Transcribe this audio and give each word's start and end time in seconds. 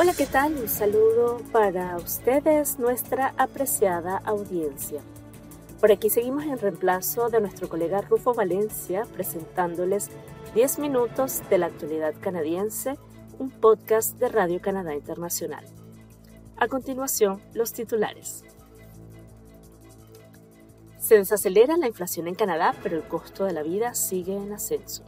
Hola, 0.00 0.14
¿qué 0.14 0.26
tal? 0.26 0.54
Un 0.54 0.68
saludo 0.68 1.38
para 1.50 1.96
ustedes, 1.96 2.78
nuestra 2.78 3.34
apreciada 3.36 4.18
audiencia. 4.18 5.02
Por 5.80 5.90
aquí 5.90 6.08
seguimos 6.08 6.44
en 6.44 6.56
reemplazo 6.56 7.30
de 7.30 7.40
nuestro 7.40 7.68
colega 7.68 8.00
Rufo 8.02 8.32
Valencia 8.32 9.08
presentándoles 9.12 10.08
10 10.54 10.78
minutos 10.78 11.42
de 11.50 11.58
la 11.58 11.66
actualidad 11.66 12.14
canadiense, 12.20 12.94
un 13.40 13.50
podcast 13.50 14.16
de 14.20 14.28
Radio 14.28 14.60
Canadá 14.60 14.94
Internacional. 14.94 15.64
A 16.58 16.68
continuación, 16.68 17.42
los 17.52 17.72
titulares. 17.72 18.44
Se 21.00 21.16
desacelera 21.16 21.76
la 21.76 21.88
inflación 21.88 22.28
en 22.28 22.36
Canadá, 22.36 22.72
pero 22.84 22.96
el 22.98 23.08
costo 23.08 23.46
de 23.46 23.52
la 23.52 23.64
vida 23.64 23.94
sigue 23.94 24.36
en 24.36 24.52
ascenso 24.52 25.07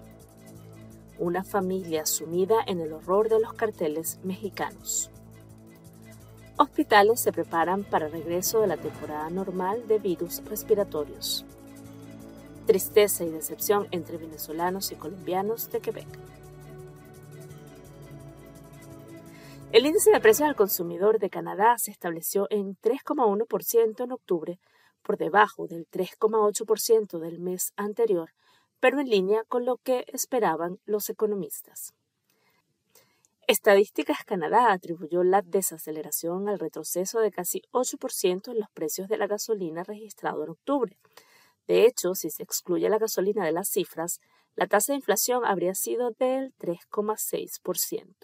una 1.20 1.44
familia 1.44 2.06
sumida 2.06 2.56
en 2.66 2.80
el 2.80 2.94
horror 2.94 3.28
de 3.28 3.38
los 3.40 3.52
carteles 3.52 4.18
mexicanos. 4.24 5.10
Hospitales 6.56 7.20
se 7.20 7.30
preparan 7.30 7.84
para 7.84 8.06
el 8.06 8.12
regreso 8.12 8.60
de 8.60 8.66
la 8.66 8.78
temporada 8.78 9.28
normal 9.28 9.86
de 9.86 9.98
virus 9.98 10.42
respiratorios. 10.46 11.44
Tristeza 12.66 13.24
y 13.24 13.30
decepción 13.30 13.86
entre 13.90 14.16
venezolanos 14.16 14.92
y 14.92 14.96
colombianos 14.96 15.70
de 15.70 15.80
Quebec. 15.80 16.08
El 19.72 19.86
índice 19.86 20.10
de 20.10 20.20
precios 20.20 20.48
al 20.48 20.56
consumidor 20.56 21.18
de 21.18 21.30
Canadá 21.30 21.76
se 21.78 21.90
estableció 21.90 22.46
en 22.50 22.76
3,1% 22.78 24.04
en 24.04 24.12
octubre, 24.12 24.58
por 25.02 25.16
debajo 25.16 25.66
del 25.66 25.86
3,8% 25.88 27.18
del 27.18 27.40
mes 27.40 27.72
anterior 27.76 28.30
pero 28.80 28.98
en 28.98 29.08
línea 29.08 29.44
con 29.44 29.64
lo 29.64 29.76
que 29.76 30.04
esperaban 30.08 30.80
los 30.86 31.08
economistas. 31.10 31.94
Estadísticas 33.46 34.24
Canadá 34.24 34.72
atribuyó 34.72 35.22
la 35.24 35.42
desaceleración 35.42 36.48
al 36.48 36.58
retroceso 36.58 37.20
de 37.20 37.32
casi 37.32 37.62
8% 37.72 38.52
en 38.52 38.60
los 38.60 38.70
precios 38.70 39.08
de 39.08 39.18
la 39.18 39.26
gasolina 39.26 39.82
registrado 39.82 40.44
en 40.44 40.50
octubre. 40.50 40.96
De 41.66 41.84
hecho, 41.84 42.14
si 42.14 42.30
se 42.30 42.42
excluye 42.42 42.88
la 42.88 42.98
gasolina 42.98 43.44
de 43.44 43.52
las 43.52 43.68
cifras, 43.68 44.20
la 44.54 44.66
tasa 44.66 44.92
de 44.92 44.98
inflación 44.98 45.44
habría 45.44 45.74
sido 45.74 46.12
del 46.12 46.54
3,6%. 46.58 48.14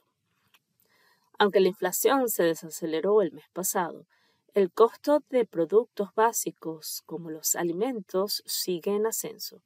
Aunque 1.38 1.60
la 1.60 1.68
inflación 1.68 2.28
se 2.28 2.44
desaceleró 2.44 3.20
el 3.20 3.32
mes 3.32 3.46
pasado, 3.52 4.06
el 4.54 4.72
costo 4.72 5.22
de 5.28 5.44
productos 5.44 6.14
básicos 6.14 7.02
como 7.04 7.30
los 7.30 7.56
alimentos 7.56 8.42
sigue 8.46 8.94
en 8.94 9.06
ascenso 9.06 9.60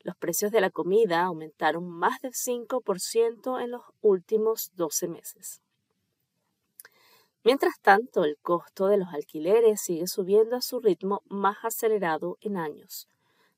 los 0.00 0.16
precios 0.16 0.52
de 0.52 0.60
la 0.60 0.70
comida 0.70 1.22
aumentaron 1.22 1.88
más 1.88 2.20
del 2.20 2.32
5% 2.32 3.62
en 3.62 3.70
los 3.70 3.82
últimos 4.00 4.72
12 4.76 5.08
meses. 5.08 5.62
Mientras 7.44 7.78
tanto, 7.80 8.24
el 8.24 8.38
costo 8.38 8.88
de 8.88 8.96
los 8.96 9.14
alquileres 9.14 9.80
sigue 9.80 10.06
subiendo 10.08 10.56
a 10.56 10.60
su 10.60 10.80
ritmo 10.80 11.22
más 11.28 11.58
acelerado 11.64 12.38
en 12.40 12.56
años. 12.56 13.08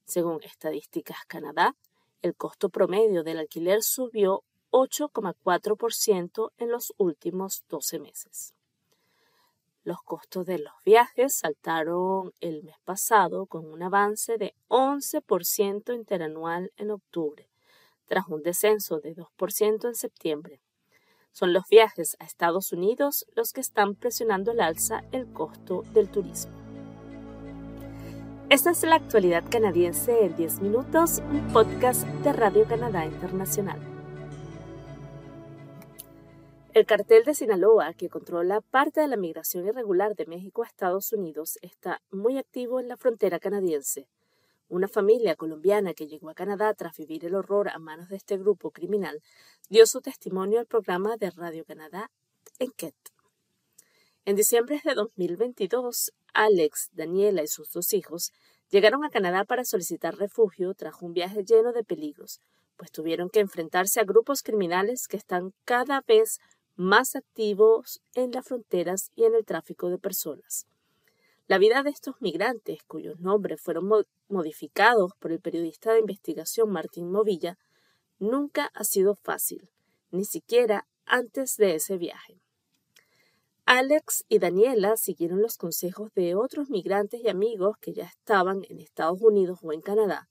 Según 0.04 0.42
Estadísticas 0.42 1.18
Canadá, 1.26 1.74
el 2.20 2.34
costo 2.34 2.68
promedio 2.68 3.22
del 3.22 3.38
alquiler 3.38 3.82
subió 3.82 4.42
8,4% 4.70 6.52
en 6.58 6.70
los 6.70 6.92
últimos 6.98 7.64
12 7.68 7.98
meses. 7.98 8.54
Los 9.88 10.02
costos 10.02 10.44
de 10.44 10.58
los 10.58 10.74
viajes 10.84 11.34
saltaron 11.34 12.34
el 12.42 12.62
mes 12.62 12.76
pasado 12.84 13.46
con 13.46 13.64
un 13.64 13.82
avance 13.82 14.36
de 14.36 14.54
11% 14.68 15.94
interanual 15.94 16.70
en 16.76 16.90
octubre, 16.90 17.48
tras 18.04 18.28
un 18.28 18.42
descenso 18.42 19.00
de 19.00 19.16
2% 19.16 19.88
en 19.88 19.94
septiembre. 19.94 20.60
Son 21.32 21.54
los 21.54 21.66
viajes 21.70 22.18
a 22.20 22.26
Estados 22.26 22.70
Unidos 22.72 23.24
los 23.34 23.54
que 23.54 23.62
están 23.62 23.94
presionando 23.94 24.50
al 24.50 24.60
alza 24.60 25.04
el 25.10 25.32
costo 25.32 25.84
del 25.94 26.10
turismo. 26.10 26.52
Esta 28.50 28.72
es 28.72 28.82
la 28.82 28.96
actualidad 28.96 29.44
canadiense 29.50 30.22
en 30.22 30.36
10 30.36 30.60
minutos, 30.60 31.22
un 31.30 31.50
podcast 31.50 32.02
de 32.02 32.34
Radio 32.34 32.66
Canadá 32.68 33.06
Internacional. 33.06 33.97
El 36.78 36.86
cartel 36.86 37.24
de 37.24 37.34
Sinaloa, 37.34 37.92
que 37.92 38.08
controla 38.08 38.60
parte 38.60 39.00
de 39.00 39.08
la 39.08 39.16
migración 39.16 39.66
irregular 39.66 40.14
de 40.14 40.26
México 40.26 40.62
a 40.62 40.66
Estados 40.68 41.12
Unidos, 41.12 41.58
está 41.60 42.00
muy 42.12 42.38
activo 42.38 42.78
en 42.78 42.86
la 42.86 42.96
frontera 42.96 43.40
canadiense. 43.40 44.06
Una 44.68 44.86
familia 44.86 45.34
colombiana 45.34 45.92
que 45.92 46.06
llegó 46.06 46.30
a 46.30 46.34
Canadá 46.34 46.72
tras 46.74 46.96
vivir 46.96 47.24
el 47.24 47.34
horror 47.34 47.68
a 47.68 47.80
manos 47.80 48.08
de 48.10 48.14
este 48.14 48.36
grupo 48.38 48.70
criminal 48.70 49.20
dio 49.68 49.86
su 49.86 50.00
testimonio 50.00 50.60
al 50.60 50.66
programa 50.66 51.16
de 51.16 51.30
Radio 51.30 51.64
Canadá 51.64 52.12
en. 52.60 52.72
En 54.24 54.36
diciembre 54.36 54.80
de 54.84 54.94
2022, 54.94 56.12
Alex, 56.32 56.90
Daniela 56.92 57.42
y 57.42 57.48
sus 57.48 57.72
dos 57.72 57.92
hijos 57.92 58.30
llegaron 58.70 59.04
a 59.04 59.10
Canadá 59.10 59.44
para 59.44 59.64
solicitar 59.64 60.14
refugio 60.14 60.74
tras 60.74 61.02
un 61.02 61.12
viaje 61.12 61.42
lleno 61.42 61.72
de 61.72 61.82
peligros, 61.82 62.40
pues 62.76 62.92
tuvieron 62.92 63.30
que 63.30 63.40
enfrentarse 63.40 63.98
a 63.98 64.04
grupos 64.04 64.44
criminales 64.44 65.08
que 65.08 65.16
están 65.16 65.52
cada 65.64 66.04
vez 66.06 66.38
más 66.78 67.16
activos 67.16 68.00
en 68.14 68.30
las 68.30 68.46
fronteras 68.46 69.10
y 69.16 69.24
en 69.24 69.34
el 69.34 69.44
tráfico 69.44 69.90
de 69.90 69.98
personas. 69.98 70.68
La 71.48 71.58
vida 71.58 71.82
de 71.82 71.90
estos 71.90 72.14
migrantes, 72.20 72.84
cuyos 72.86 73.18
nombres 73.18 73.60
fueron 73.60 73.90
modificados 74.28 75.12
por 75.18 75.32
el 75.32 75.40
periodista 75.40 75.92
de 75.92 75.98
investigación 75.98 76.70
Martín 76.70 77.10
Movilla, 77.10 77.58
nunca 78.20 78.70
ha 78.74 78.84
sido 78.84 79.16
fácil, 79.16 79.68
ni 80.12 80.24
siquiera 80.24 80.86
antes 81.04 81.56
de 81.56 81.74
ese 81.74 81.98
viaje. 81.98 82.40
Alex 83.66 84.24
y 84.28 84.38
Daniela 84.38 84.96
siguieron 84.96 85.42
los 85.42 85.56
consejos 85.56 86.14
de 86.14 86.36
otros 86.36 86.70
migrantes 86.70 87.20
y 87.24 87.28
amigos 87.28 87.76
que 87.80 87.92
ya 87.92 88.04
estaban 88.04 88.62
en 88.68 88.78
Estados 88.78 89.20
Unidos 89.20 89.58
o 89.62 89.72
en 89.72 89.80
Canadá. 89.80 90.28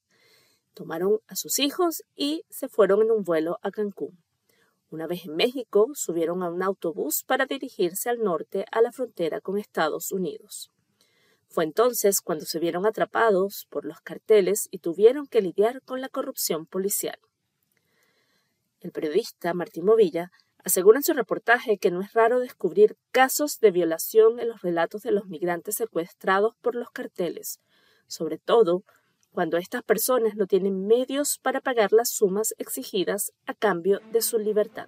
Tomaron 0.73 1.19
a 1.27 1.35
sus 1.35 1.59
hijos 1.59 2.03
y 2.15 2.45
se 2.49 2.69
fueron 2.69 3.01
en 3.01 3.11
un 3.11 3.23
vuelo 3.23 3.59
a 3.63 3.69
Cancún. 3.69 4.17
Una 4.89 5.05
vez 5.05 5.25
en 5.25 5.35
México, 5.35 5.91
subieron 5.93 6.43
a 6.43 6.49
un 6.49 6.63
autobús 6.63 7.23
para 7.25 7.45
dirigirse 7.45 8.09
al 8.09 8.19
norte 8.19 8.65
a 8.71 8.81
la 8.81 8.93
frontera 8.93 9.41
con 9.41 9.57
Estados 9.57 10.11
Unidos. 10.13 10.71
Fue 11.49 11.65
entonces 11.65 12.21
cuando 12.21 12.45
se 12.45 12.59
vieron 12.59 12.85
atrapados 12.85 13.67
por 13.69 13.85
los 13.85 13.99
carteles 13.99 14.67
y 14.71 14.79
tuvieron 14.79 15.27
que 15.27 15.41
lidiar 15.41 15.81
con 15.81 15.99
la 15.99 16.07
corrupción 16.07 16.65
policial. 16.65 17.19
El 18.79 18.91
periodista 18.91 19.53
Martín 19.53 19.85
Movilla 19.85 20.31
asegura 20.63 20.99
en 20.99 21.03
su 21.03 21.13
reportaje 21.13 21.77
que 21.77 21.91
no 21.91 22.01
es 22.01 22.13
raro 22.13 22.39
descubrir 22.39 22.97
casos 23.11 23.59
de 23.59 23.71
violación 23.71 24.39
en 24.39 24.49
los 24.49 24.61
relatos 24.61 25.01
de 25.01 25.11
los 25.11 25.25
migrantes 25.25 25.75
secuestrados 25.75 26.55
por 26.61 26.75
los 26.75 26.91
carteles, 26.91 27.59
sobre 28.07 28.37
todo 28.37 28.83
cuando 29.37 29.57
estas 29.57 29.83
personas 29.83 30.35
no 30.35 30.47
tienen 30.47 30.87
medios 30.87 31.37
para 31.37 31.61
pagar 31.61 31.93
las 31.93 32.09
sumas 32.09 32.55
exigidas 32.57 33.33
a 33.45 33.53
cambio 33.53 34.01
de 34.11 34.23
su 34.23 34.39
libertad. 34.39 34.87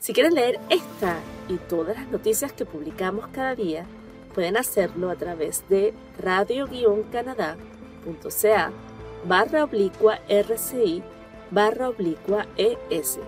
Si 0.00 0.12
quieren 0.12 0.34
leer 0.34 0.60
esta 0.68 1.18
y 1.48 1.56
todas 1.56 1.96
las 1.96 2.08
noticias 2.08 2.52
que 2.52 2.66
publicamos 2.66 3.28
cada 3.28 3.54
día, 3.54 3.86
pueden 4.34 4.58
hacerlo 4.58 5.08
a 5.08 5.16
través 5.16 5.66
de 5.70 5.94
radio-canadá.ca 6.18 8.72
barra 9.24 9.64
oblicua 9.64 10.20
RCI 10.28 11.02
barra 11.50 11.88
oblicua 11.88 12.46
ES. 12.58 13.18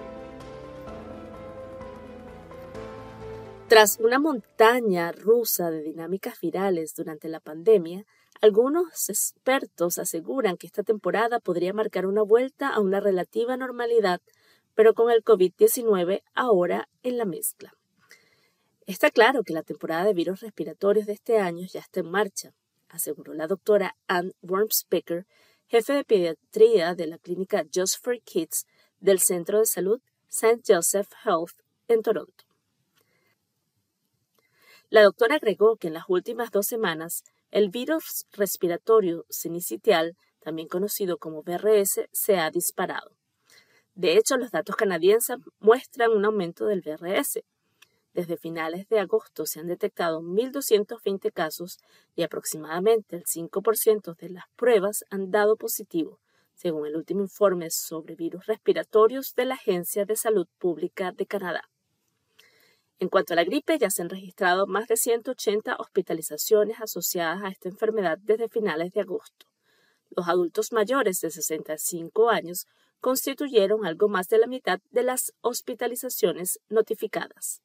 Tras 3.69 3.99
una 4.01 4.19
montaña 4.19 5.13
rusa 5.13 5.71
de 5.71 5.81
dinámicas 5.81 6.39
virales 6.41 6.95
durante 6.95 7.31
la 7.31 7.41
pandemia, 7.41 8.05
algunos 8.41 9.11
expertos 9.11 9.99
aseguran 9.99 10.57
que 10.57 10.67
esta 10.67 10.83
temporada 10.83 11.41
podría 11.41 11.73
marcar 11.73 12.07
una 12.07 12.23
vuelta 12.23 12.71
a 12.71 12.81
una 12.81 13.01
relativa 13.01 13.57
normalidad, 13.57 14.21
pero 14.75 14.95
con 14.95 15.11
el 15.11 15.23
COVID-19 15.23 16.23
ahora 16.35 16.89
en 17.03 17.19
la 17.19 17.27
mezcla. 17.27 17.75
Está 18.87 19.11
claro 19.11 19.43
que 19.45 19.53
la 19.53 19.63
temporada 19.63 20.05
de 20.05 20.15
virus 20.15 20.41
respiratorios 20.41 21.07
de 21.07 21.13
este 21.13 21.39
año 21.39 21.67
ya 21.67 21.81
está 21.81 22.01
en 22.01 22.11
marcha, 22.11 22.55
aseguró 22.89 23.35
la 23.35 23.47
doctora 23.47 23.97
Anne 24.09 24.33
Wormspecker, 24.43 25.27
jefe 25.67 25.93
de 25.93 26.05
pediatría 26.05 26.95
de 26.95 27.07
la 27.07 27.19
clínica 27.19 27.65
Just 27.73 28.03
for 28.03 28.21
Kids 28.23 28.67
del 28.99 29.21
Centro 29.21 29.59
de 29.59 29.67
Salud 29.67 30.01
St. 30.29 30.63
Joseph 30.67 31.09
Health 31.25 31.61
en 31.89 32.03
Toronto. 32.03 32.45
La 34.89 35.03
doctora 35.03 35.37
agregó 35.37 35.77
que 35.77 35.89
en 35.89 35.95
las 35.95 36.05
últimas 36.09 36.51
dos 36.51 36.67
semanas 36.67 37.23
el 37.51 37.71
virus 37.71 38.27
respiratorio 38.33 39.27
sinicitial, 39.29 40.17
también 40.41 40.69
conocido 40.69 41.19
como 41.19 41.43
VRS, 41.43 42.09
se 42.13 42.39
ha 42.39 42.51
disparado. 42.51 43.13
De 43.95 44.17
hecho, 44.17 44.37
los 44.37 44.51
datos 44.51 44.77
canadienses 44.77 45.37
muestran 45.59 46.13
un 46.13 46.25
aumento 46.25 46.67
del 46.67 46.81
VRS. 46.81 47.43
Desde 48.15 48.37
finales 48.37 48.89
de 48.89 48.99
agosto 48.99 49.47
se 49.47 49.61
han 49.61 49.67
detectado 49.67 50.21
1.220 50.21 51.33
casos 51.33 51.79
y 52.17 52.23
aproximadamente 52.23 53.17
el 53.17 53.25
5% 53.25 54.17
de 54.17 54.31
las 54.31 54.45
pruebas 54.57 55.05
han 55.11 55.31
dado 55.31 55.57
positivo, 55.57 56.19
según 56.55 56.87
el 56.87 56.97
último 56.97 57.21
informe 57.21 57.71
sobre 57.71 58.17
virus 58.17 58.47
respiratorios 58.47 59.35
de 59.35 59.45
la 59.45 59.55
Agencia 59.55 60.05
de 60.05 60.17
Salud 60.17 60.47
Pública 60.59 61.13
de 61.13 61.27
Canadá. 61.27 61.69
En 63.01 63.09
cuanto 63.09 63.33
a 63.33 63.37
la 63.37 63.45
gripe, 63.45 63.79
ya 63.79 63.89
se 63.89 64.03
han 64.03 64.11
registrado 64.11 64.67
más 64.67 64.87
de 64.87 64.99
180 64.99 65.77
hospitalizaciones 65.79 66.83
asociadas 66.83 67.43
a 67.43 67.49
esta 67.49 67.71
enfermedad 67.71 68.19
desde 68.19 68.51
finales 68.51 68.93
de 68.93 69.01
agosto. 69.01 69.47
Los 70.11 70.29
adultos 70.29 70.71
mayores 70.71 71.19
de 71.23 71.31
65 71.31 72.29
años 72.29 72.67
constituyeron 73.01 73.87
algo 73.87 74.11
más 74.11 74.29
de 74.29 74.37
la 74.37 74.47
mitad 74.47 74.81
de 74.91 75.03
las 75.03 75.33
hospitalizaciones 75.41 76.61
notificadas. 76.69 77.63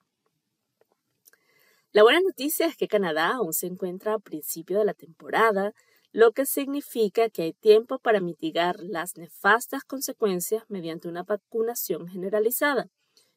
La 1.91 2.03
buena 2.03 2.21
noticia 2.21 2.67
es 2.67 2.77
que 2.77 2.87
Canadá 2.87 3.33
aún 3.35 3.51
se 3.51 3.67
encuentra 3.67 4.13
a 4.13 4.19
principio 4.19 4.79
de 4.79 4.85
la 4.85 4.93
temporada, 4.93 5.73
lo 6.13 6.31
que 6.31 6.45
significa 6.45 7.29
que 7.29 7.41
hay 7.41 7.53
tiempo 7.53 7.99
para 7.99 8.21
mitigar 8.21 8.77
las 8.79 9.17
nefastas 9.17 9.83
consecuencias 9.83 10.63
mediante 10.69 11.09
una 11.09 11.23
vacunación 11.23 12.07
generalizada, 12.07 12.87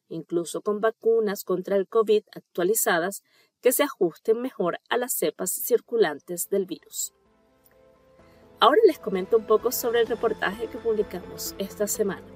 incluso 0.09 0.61
con 0.61 0.81
vacunas 0.81 1.43
contra 1.43 1.75
el 1.75 1.87
COVID 1.87 2.23
actualizadas 2.31 3.23
que 3.61 3.71
se 3.71 3.83
ajusten 3.83 4.41
mejor 4.41 4.79
a 4.89 4.97
las 4.97 5.13
cepas 5.13 5.51
circulantes 5.51 6.49
del 6.49 6.65
virus. 6.65 7.13
Ahora 8.59 8.81
les 8.85 8.99
comento 8.99 9.37
un 9.37 9.47
poco 9.47 9.71
sobre 9.71 10.01
el 10.01 10.07
reportaje 10.07 10.67
que 10.67 10.77
publicamos 10.77 11.55
esta 11.57 11.87
semana. 11.87 12.27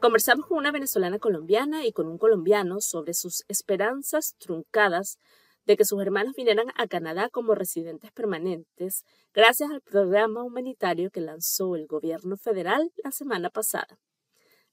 Conversamos 0.00 0.46
con 0.46 0.58
una 0.58 0.70
venezolana 0.70 1.18
colombiana 1.18 1.86
y 1.86 1.92
con 1.92 2.06
un 2.06 2.18
colombiano 2.18 2.80
sobre 2.80 3.14
sus 3.14 3.44
esperanzas 3.48 4.36
truncadas 4.38 5.18
de 5.66 5.76
que 5.76 5.84
sus 5.84 6.00
hermanos 6.00 6.34
vinieran 6.36 6.66
a 6.76 6.86
Canadá 6.86 7.30
como 7.30 7.54
residentes 7.54 8.12
permanentes 8.12 9.04
gracias 9.32 9.70
al 9.70 9.80
programa 9.80 10.42
humanitario 10.42 11.10
que 11.10 11.20
lanzó 11.20 11.74
el 11.74 11.86
gobierno 11.86 12.36
federal 12.36 12.92
la 13.02 13.10
semana 13.10 13.50
pasada. 13.50 13.98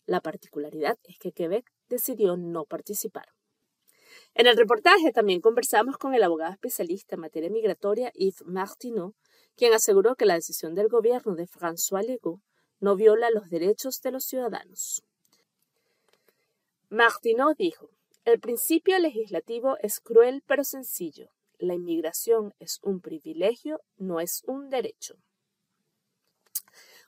La 0.05 0.21
particularidad 0.21 0.97
es 1.03 1.17
que 1.19 1.31
Quebec 1.31 1.71
decidió 1.89 2.37
no 2.37 2.65
participar. 2.65 3.27
En 4.33 4.47
el 4.47 4.57
reportaje 4.57 5.11
también 5.11 5.41
conversamos 5.41 5.97
con 5.97 6.13
el 6.13 6.23
abogado 6.23 6.53
especialista 6.53 7.15
en 7.15 7.21
materia 7.21 7.49
migratoria 7.49 8.11
Yves 8.13 8.43
Martineau, 8.45 9.13
quien 9.55 9.73
aseguró 9.73 10.15
que 10.15 10.25
la 10.25 10.35
decisión 10.35 10.73
del 10.75 10.87
gobierno 10.87 11.35
de 11.35 11.47
François 11.47 12.05
Legault 12.05 12.41
no 12.79 12.95
viola 12.95 13.29
los 13.29 13.49
derechos 13.49 14.01
de 14.01 14.11
los 14.11 14.25
ciudadanos. 14.25 15.03
Martineau 16.89 17.53
dijo, 17.55 17.89
el 18.25 18.39
principio 18.39 18.97
legislativo 18.99 19.77
es 19.81 19.99
cruel 19.99 20.43
pero 20.45 20.63
sencillo. 20.63 21.29
La 21.57 21.73
inmigración 21.73 22.53
es 22.59 22.79
un 22.81 23.01
privilegio, 23.01 23.81
no 23.97 24.19
es 24.19 24.43
un 24.45 24.69
derecho. 24.69 25.15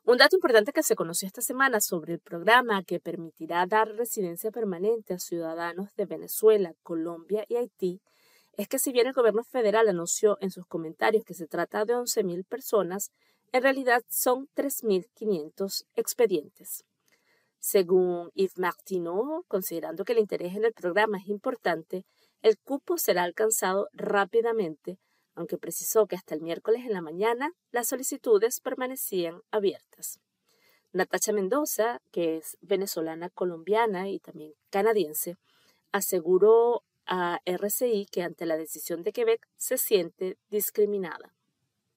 Un 0.06 0.18
dato 0.18 0.36
importante 0.36 0.74
que 0.74 0.84
se 0.84 0.98
conoció 0.98 1.28
esta 1.28 1.42
semana 1.42 1.80
sobre 1.80 2.16
el 2.16 2.20
programa 2.20 2.84
que 2.84 3.00
permitirá 3.00 3.66
dar 3.66 3.88
residencia 3.88 4.52
permanente 4.52 5.14
a 5.14 5.18
ciudadanos 5.18 5.96
de 5.96 6.06
Venezuela, 6.06 6.74
Colombia 6.84 7.46
y 7.48 7.56
Haití 7.56 8.02
es 8.58 8.68
que 8.68 8.80
si 8.80 8.92
bien 8.92 9.08
el 9.08 9.14
gobierno 9.14 9.46
federal 9.46 9.88
anunció 9.88 10.38
en 10.42 10.52
sus 10.52 10.66
comentarios 10.66 11.24
que 11.24 11.34
se 11.34 11.48
trata 11.48 11.86
de 11.86 11.96
11.000 11.96 12.46
personas, 12.46 13.12
en 13.54 13.64
realidad 13.64 14.04
son 14.10 14.50
3.500 14.56 15.86
expedientes. 15.96 16.84
Según 17.60 18.30
Yves 18.34 18.58
Martineau, 18.58 19.46
considerando 19.48 20.04
que 20.04 20.12
el 20.12 20.20
interés 20.20 20.54
en 20.54 20.66
el 20.66 20.74
programa 20.74 21.18
es 21.18 21.30
importante, 21.30 22.06
el 22.42 22.60
cupo 22.60 22.98
será 22.98 23.24
alcanzado 23.24 23.88
rápidamente, 23.94 25.00
aunque 25.36 25.58
precisó 25.58 26.08
que 26.08 26.16
hasta 26.16 26.36
el 26.36 26.42
miércoles 26.42 26.86
en 26.86 26.94
la 26.94 27.02
mañana 27.02 27.52
las 27.72 27.88
solicitudes 27.88 28.60
permanecían 28.60 29.42
abiertas. 29.52 30.20
Natacha 30.92 31.34
Mendoza, 31.34 32.02
que 32.12 32.38
es 32.38 32.58
venezolana 32.62 33.30
colombiana 33.30 34.10
y 34.10 34.20
también 34.20 34.54
canadiense, 34.70 35.38
aseguró 35.92 36.84
a 37.06 37.40
RCI 37.46 38.06
que 38.12 38.22
ante 38.22 38.46
la 38.46 38.58
decisión 38.58 39.04
de 39.04 39.12
Quebec 39.12 39.48
se 39.58 39.78
siente 39.78 40.38
discriminada. 40.50 41.34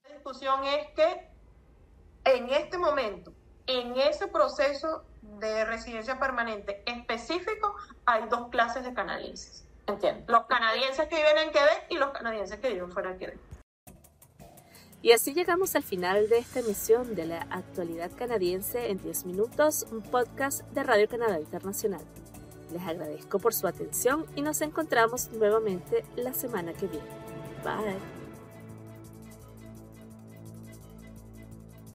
La 0.05 0.15
discusión 0.15 0.65
es 0.65 0.89
que 0.95 1.29
en 2.25 2.51
este 2.51 2.79
momento, 2.79 3.33
en 3.67 3.97
ese 3.97 4.29
proceso 4.29 5.05
de 5.23 5.65
residencia 5.65 6.19
permanente 6.19 6.83
específico, 6.87 7.75
hay 8.05 8.29
dos 8.29 8.49
clases 8.49 8.85
de 8.85 8.95
canadienses. 8.95 9.67
Entiendo. 9.87 10.33
Los 10.33 10.47
canadienses 10.47 11.07
que 11.09 11.17
viven 11.17 11.39
en 11.39 11.51
Quebec 11.51 11.87
y 11.91 11.97
los 11.97 12.11
canadienses 12.11 12.59
que 12.59 12.71
viven 12.71 12.91
fuera 12.91 13.13
de 13.13 13.19
Quebec. 13.19 13.39
Y 15.03 15.13
así 15.13 15.35
llegamos 15.35 15.77
al 15.77 15.85
final 15.85 16.29
de 16.29 16.39
esta 16.39 16.61
emisión 16.61 17.15
de 17.15 17.27
la 17.27 17.47
actualidad 17.51 18.11
canadiense 18.17 18.91
en 18.91 18.99
10 18.99 19.27
minutos, 19.27 19.87
un 19.93 20.03
podcast 20.03 20.63
de 20.71 20.83
Radio 20.83 21.09
Canadá 21.09 21.39
Internacional. 21.39 22.03
Les 22.73 22.83
agradezco 22.83 23.39
por 23.39 23.55
su 23.55 23.69
atención 23.69 24.27
y 24.35 24.43
nos 24.43 24.61
encontramos 24.63 25.31
nuevamente 25.31 26.05
la 26.17 26.33
semana 26.33 26.73
que 26.73 26.89
viene. 26.89 27.07
Bye. 27.63 28.16